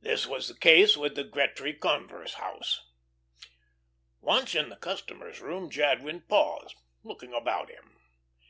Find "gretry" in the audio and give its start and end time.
1.22-1.74